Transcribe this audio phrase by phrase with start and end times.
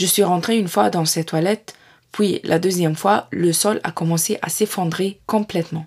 [0.00, 1.74] Je suis rentrée une fois dans ces toilettes,
[2.10, 5.84] puis la deuxième fois, le sol a commencé à s'effondrer complètement.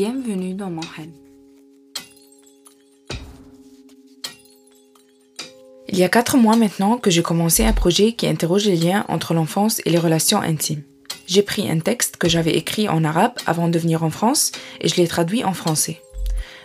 [0.00, 1.10] Bienvenue dans mon rêve.
[5.88, 9.04] Il y a quatre mois maintenant que j'ai commencé un projet qui interroge les liens
[9.08, 10.84] entre l'enfance et les relations intimes.
[11.26, 14.86] J'ai pris un texte que j'avais écrit en arabe avant de venir en France et
[14.86, 16.00] je l'ai traduit en français.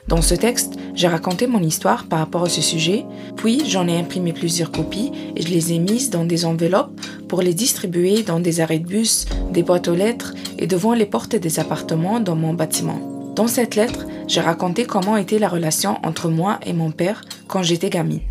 [0.08, 3.04] Dans ce texte, j'ai raconté mon histoire par rapport à ce sujet,
[3.36, 7.42] puis j'en ai imprimé plusieurs copies et je les ai mises dans des enveloppes pour
[7.42, 11.36] les distribuer dans des arrêts de bus, des boîtes aux lettres et devant les portes
[11.36, 13.12] des appartements dans mon bâtiment.
[13.36, 17.64] Dans cette lettre, j'ai raconté comment était la relation entre moi et mon père quand
[17.64, 18.22] j'étais gamine,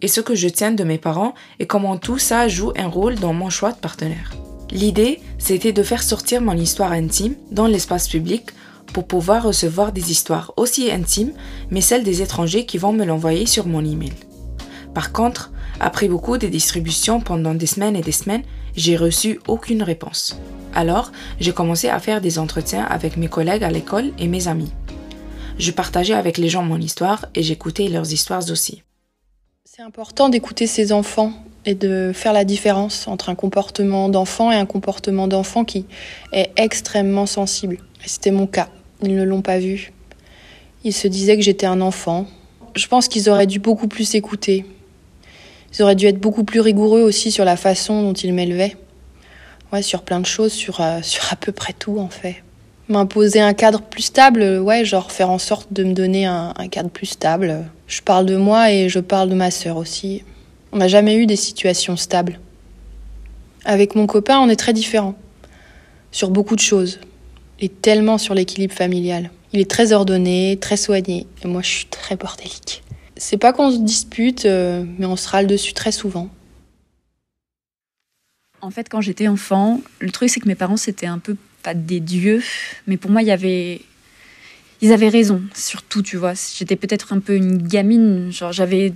[0.00, 3.16] et ce que je tiens de mes parents et comment tout ça joue un rôle
[3.16, 4.32] dans mon choix de partenaire.
[4.70, 8.50] L'idée, c'était de faire sortir mon histoire intime dans l'espace public
[8.92, 11.32] pour pouvoir recevoir des histoires aussi intimes,
[11.70, 14.12] mais celles des étrangers qui vont me l'envoyer sur mon email.
[14.94, 18.44] Par contre, après beaucoup de distributions pendant des semaines et des semaines,
[18.76, 20.38] j'ai reçu aucune réponse.
[20.74, 24.72] Alors, j'ai commencé à faire des entretiens avec mes collègues à l'école et mes amis.
[25.58, 28.82] Je partageais avec les gens mon histoire et j'écoutais leurs histoires aussi.
[29.64, 31.32] C'est important d'écouter ses enfants
[31.64, 35.86] et de faire la différence entre un comportement d'enfant et un comportement d'enfant qui
[36.32, 37.78] est extrêmement sensible.
[38.04, 38.68] C'était mon cas.
[39.02, 39.92] Ils ne l'ont pas vu.
[40.84, 42.26] Ils se disaient que j'étais un enfant.
[42.74, 44.64] Je pense qu'ils auraient dû beaucoup plus écouter.
[45.72, 48.76] Ils auraient dû être beaucoup plus rigoureux aussi sur la façon dont ils m'élevaient.
[49.72, 52.42] Ouais, sur plein de choses, sur, euh, sur à peu près tout en fait.
[52.88, 56.68] M'imposer un cadre plus stable, ouais, genre faire en sorte de me donner un, un
[56.68, 57.64] cadre plus stable.
[57.86, 60.24] Je parle de moi et je parle de ma sœur aussi.
[60.72, 62.40] On n'a jamais eu des situations stables.
[63.64, 65.14] Avec mon copain, on est très différents.
[66.10, 66.98] Sur beaucoup de choses.
[67.60, 69.30] Et tellement sur l'équilibre familial.
[69.52, 71.26] Il est très ordonné, très soigné.
[71.44, 72.82] Et moi, je suis très bordélique.
[73.16, 76.30] C'est pas qu'on se dispute, euh, mais on se râle dessus très souvent.
[78.60, 81.74] En fait, quand j'étais enfant, le truc, c'est que mes parents, c'était un peu pas
[81.74, 82.42] des dieux,
[82.86, 83.82] mais pour moi, il y avait.
[84.80, 86.32] Ils avaient raison, surtout, tu vois.
[86.34, 88.92] J'étais peut-être un peu une gamine, genre j'avais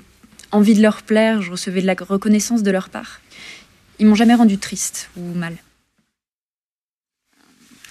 [0.51, 3.21] envie de leur plaire, je recevais de la reconnaissance de leur part.
[4.01, 5.57] Ils m'ont jamais rendu triste ou mal.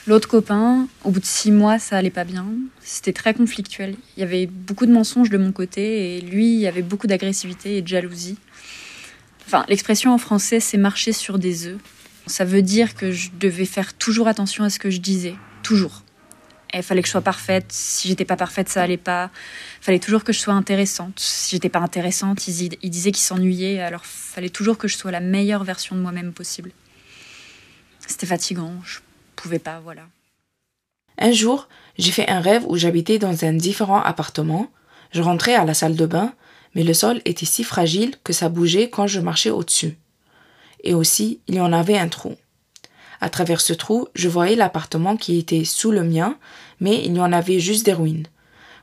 [0.07, 2.45] L'autre copain, au bout de six mois, ça allait pas bien.
[2.79, 3.95] C'était très conflictuel.
[4.15, 7.07] Il y avait beaucoup de mensonges de mon côté et lui, il y avait beaucoup
[7.07, 8.37] d'agressivité et de jalousie.
[9.47, 11.79] Enfin, l'expression en français, c'est marcher sur des œufs.
[12.27, 16.03] Ça veut dire que je devais faire toujours attention à ce que je disais, toujours.
[16.71, 17.65] il fallait que je sois parfaite.
[17.69, 19.31] Si j'étais pas parfaite, ça allait pas.
[19.81, 21.19] Il fallait toujours que je sois intéressante.
[21.19, 23.79] Si j'étais pas intéressante, ils, ils disaient qu'ils s'ennuyaient.
[23.79, 26.71] Alors, il fallait toujours que je sois la meilleure version de moi-même possible.
[28.05, 28.73] C'était fatigant.
[28.83, 28.99] Je
[29.59, 30.03] pas, voilà.
[31.17, 31.67] Un jour,
[31.97, 34.67] j'ai fait un rêve où j'habitais dans un différent appartement.
[35.11, 36.33] Je rentrais à la salle de bain
[36.75, 39.97] mais le sol était si fragile que ça bougeait quand je marchais au-dessus.
[40.83, 42.35] Et aussi, il y en avait un trou.
[43.21, 46.37] À travers ce trou, je voyais l'appartement qui était sous le mien,
[46.81, 48.27] mais il y en avait juste des ruines,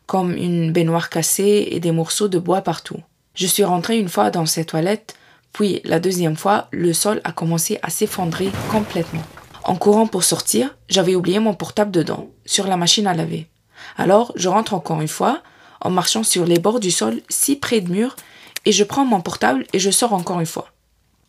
[0.06, 3.00] comme une baignoire cassée et des morceaux de bois partout.
[3.34, 5.14] Je suis rentrée une fois dans ces toilettes,
[5.52, 9.22] puis la deuxième fois, le sol a commencé à s'effondrer complètement.
[9.64, 13.48] En courant pour sortir, j'avais oublié mon portable dedans, sur la machine à laver.
[13.96, 15.42] Alors, je rentre encore une fois,
[15.80, 18.16] en marchant sur les bords du sol si près de mur,
[18.64, 20.68] et je prends mon portable et je sors encore une fois.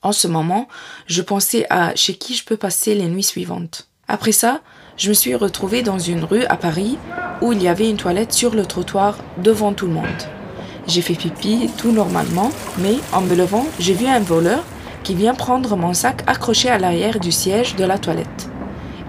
[0.01, 0.67] En ce moment,
[1.07, 3.88] je pensais à chez qui je peux passer les nuits suivantes.
[4.07, 4.61] Après ça,
[4.97, 6.97] je me suis retrouvée dans une rue à Paris
[7.41, 10.03] où il y avait une toilette sur le trottoir devant tout le monde.
[10.88, 14.63] J'ai fait pipi tout normalement, mais en me levant, j'ai vu un voleur
[15.03, 18.50] qui vient prendre mon sac accroché à l'arrière du siège de la toilette.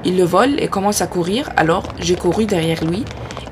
[0.04, 3.04] Il le vole et commence à courir, alors j'ai couru derrière lui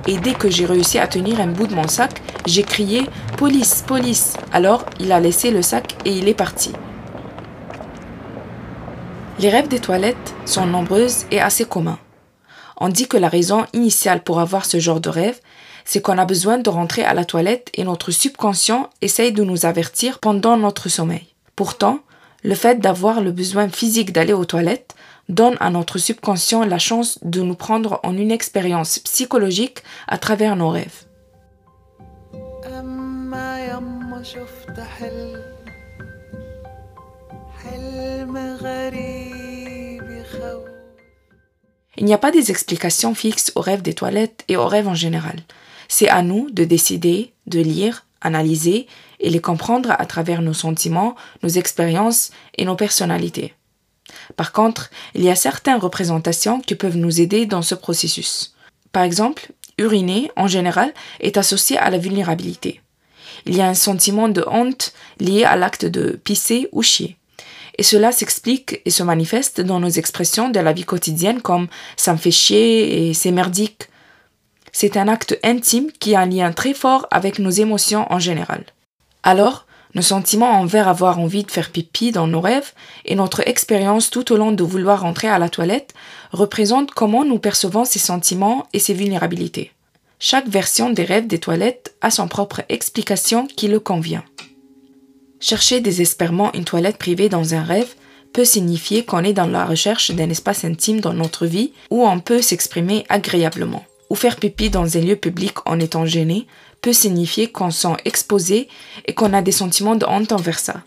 [0.07, 3.85] et dès que j'ai réussi à tenir un bout de mon sac, j'ai crié Police,
[3.87, 6.73] police Alors il a laissé le sac et il est parti.
[9.39, 11.99] Les rêves des toilettes sont nombreuses et assez communs.
[12.77, 15.41] On dit que la raison initiale pour avoir ce genre de rêve,
[15.85, 19.67] c'est qu'on a besoin de rentrer à la toilette et notre subconscient essaye de nous
[19.67, 21.27] avertir pendant notre sommeil.
[21.57, 22.01] Pourtant,
[22.43, 24.95] le fait d'avoir le besoin physique d'aller aux toilettes
[25.29, 30.57] donne à notre subconscient la chance de nous prendre en une expérience psychologique à travers
[30.57, 31.05] nos rêves.
[41.97, 44.95] Il n'y a pas des explications fixes aux rêves des toilettes et aux rêves en
[44.95, 45.37] général.
[45.89, 48.87] C'est à nous de décider, de lire, analyser
[49.23, 53.55] et les comprendre à travers nos sentiments, nos expériences et nos personnalités.
[54.37, 58.55] Par contre, il y a certaines représentations qui peuvent nous aider dans ce processus.
[58.93, 62.81] Par exemple, uriner, en général, est associé à la vulnérabilité.
[63.47, 67.17] Il y a un sentiment de honte lié à l'acte de pisser ou chier.
[67.79, 72.13] Et cela s'explique et se manifeste dans nos expressions de la vie quotidienne comme ça
[72.13, 73.89] me fait chier et c'est merdique.
[74.73, 78.65] C'est un acte intime qui a un lien très fort avec nos émotions en général.
[79.23, 82.73] Alors, nos sentiments envers avoir envie de faire pipi dans nos rêves
[83.05, 85.93] et notre expérience tout au long de vouloir rentrer à la toilette
[86.33, 89.73] représentent comment nous percevons ces sentiments et ces vulnérabilités.
[90.19, 94.25] Chaque version des rêves des toilettes a son propre explication qui le convient.
[95.41, 97.95] Chercher désespérément une toilette privée dans un rêve
[98.33, 102.21] peut signifier qu'on est dans la recherche d'un espace intime dans notre vie où on
[102.21, 103.85] peut s'exprimer agréablement.
[104.13, 106.47] Ou faire pipi dans un lieu public en étant gêné
[106.83, 108.69] peut signifier qu'on sent exposé
[109.07, 110.83] et qu'on a des sentiments de honte envers ça.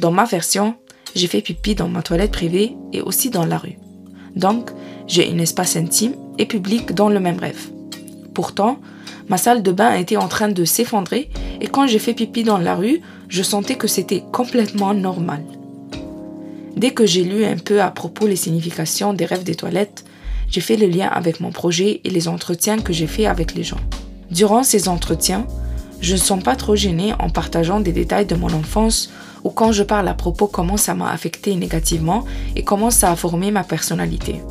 [0.00, 0.74] Dans ma version,
[1.14, 3.78] j'ai fait pipi dans ma toilette privée et aussi dans la rue.
[4.36, 4.70] Donc,
[5.06, 7.70] j'ai un espace intime et public dans le même rêve.
[8.34, 8.78] Pourtant,
[9.30, 11.30] ma salle de bain était en train de s'effondrer
[11.62, 13.00] et quand j'ai fait pipi dans la rue,
[13.30, 15.42] je sentais que c'était complètement normal.
[16.76, 20.04] Dès que j'ai lu un peu à propos les significations des rêves des toilettes,
[20.52, 23.64] j'ai fait le lien avec mon projet et les entretiens que j'ai faits avec les
[23.64, 23.80] gens.
[24.30, 25.46] Durant ces entretiens,
[26.02, 29.10] je ne sens pas trop gênée en partageant des détails de mon enfance
[29.44, 33.16] ou quand je parle à propos comment ça m'a affecté négativement et comment ça a
[33.16, 34.42] formé ma personnalité.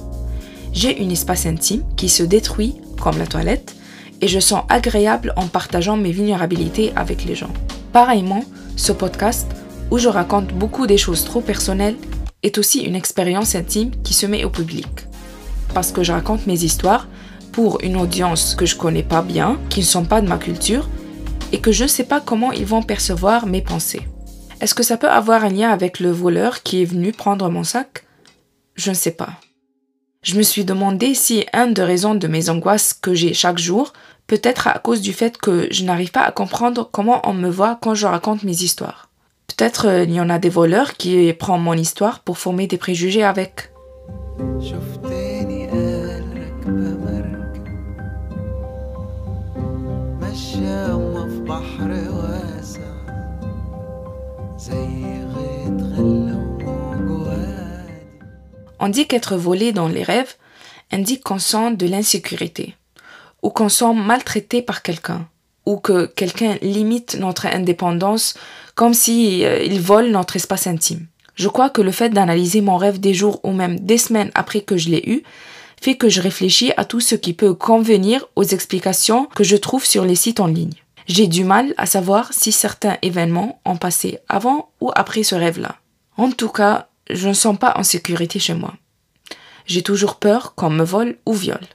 [0.74, 3.76] J'ai un espace intime qui se détruit comme la toilette
[4.22, 7.54] et je sens agréable en partageant mes vulnérabilités avec les gens.
[7.94, 8.44] Pareillement,
[8.76, 9.48] ce podcast,
[9.92, 11.98] où je raconte beaucoup des choses trop personnelles,
[12.42, 14.88] est aussi une expérience intime qui se met au public.
[15.74, 17.08] Parce que je raconte mes histoires
[17.52, 20.90] pour une audience que je connais pas bien, qui ne sont pas de ma culture,
[21.52, 24.08] et que je ne sais pas comment ils vont percevoir mes pensées.
[24.62, 27.64] Est-ce que ça peut avoir un lien avec le voleur qui est venu prendre mon
[27.64, 28.06] sac?
[28.76, 29.32] Je ne sais pas.
[30.24, 33.92] Je me suis demandé si une des raisons de mes angoisses que j'ai chaque jour
[34.28, 37.50] peut être à cause du fait que je n'arrive pas à comprendre comment on me
[37.50, 39.10] voit quand je raconte mes histoires.
[39.48, 42.78] Peut-être euh, il y en a des voleurs qui prennent mon histoire pour former des
[42.78, 43.72] préjugés avec.
[58.80, 60.36] On dit qu'être volé dans les rêves
[60.92, 62.76] indique qu'on sent de l'insécurité,
[63.44, 65.28] ou qu'on sent maltraité par quelqu'un,
[65.66, 68.34] ou que quelqu'un limite notre indépendance
[68.76, 71.06] comme si euh, il vole notre espace intime.
[71.36, 74.62] Je crois que le fait d'analyser mon rêve des jours ou même des semaines après
[74.62, 75.24] que je l'ai eu
[75.82, 79.86] fait que je réfléchis à tout ce qui peut convenir aux explications que je trouve
[79.86, 80.74] sur les sites en ligne.
[81.14, 85.76] J'ai du mal à savoir si certains événements ont passé avant ou après ce rêve-là.
[86.16, 88.76] En tout cas, je ne sens pas en sécurité chez moi.
[89.66, 91.68] J'ai toujours peur qu'on me vole ou viole.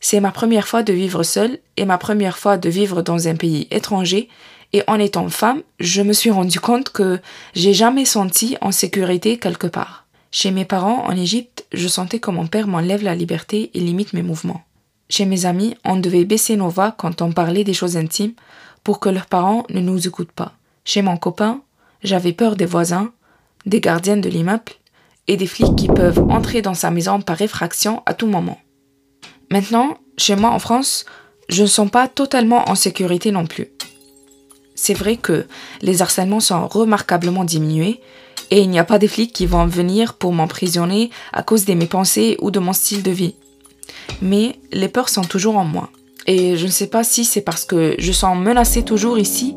[0.00, 3.34] C'est ma première fois de vivre seule et ma première fois de vivre dans un
[3.34, 4.28] pays étranger
[4.72, 7.18] et en étant femme, je me suis rendu compte que
[7.54, 10.06] j'ai jamais senti en sécurité quelque part.
[10.30, 14.12] Chez mes parents en Égypte, je sentais que mon père m'enlève la liberté et limite
[14.12, 14.62] mes mouvements.
[15.12, 18.32] Chez mes amis, on devait baisser nos voix quand on parlait des choses intimes
[18.82, 20.54] pour que leurs parents ne nous écoutent pas.
[20.86, 21.60] Chez mon copain,
[22.02, 23.12] j'avais peur des voisins,
[23.66, 24.72] des gardiennes de l'immeuble
[25.28, 28.58] et des flics qui peuvent entrer dans sa maison par effraction à tout moment.
[29.50, 31.04] Maintenant, chez moi en France,
[31.50, 33.68] je ne sens pas totalement en sécurité non plus.
[34.74, 35.46] C'est vrai que
[35.82, 38.00] les harcèlements sont remarquablement diminués
[38.50, 41.74] et il n'y a pas des flics qui vont venir pour m'emprisonner à cause de
[41.74, 43.34] mes pensées ou de mon style de vie.
[44.20, 45.90] Mais les peurs sont toujours en moi.
[46.26, 49.56] Et je ne sais pas si c'est parce que je sens menacée toujours ici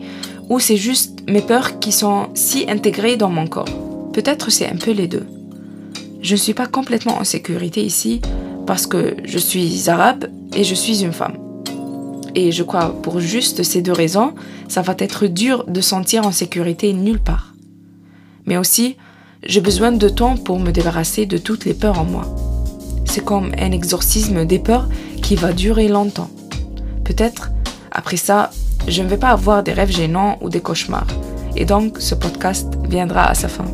[0.49, 3.69] ou c'est juste mes peurs qui sont si intégrées dans mon corps.
[4.13, 5.25] Peut-être c'est un peu les deux.
[6.21, 8.21] Je ne suis pas complètement en sécurité ici
[8.65, 11.37] parce que je suis arabe et je suis une femme.
[12.33, 14.33] Et je crois pour juste ces deux raisons,
[14.67, 17.53] ça va être dur de sentir en sécurité nulle part.
[18.45, 18.97] Mais aussi,
[19.43, 22.54] j'ai besoin de temps pour me débarrasser de toutes les peurs en moi.
[23.05, 24.89] C'est comme un exorcisme des peurs
[25.21, 26.29] qui va durer longtemps.
[27.03, 27.51] Peut-être,
[27.91, 28.51] après ça,
[28.87, 31.07] je ne vais pas avoir des rêves gênants ou des cauchemars.
[31.55, 33.65] Et donc, ce podcast viendra à sa fin.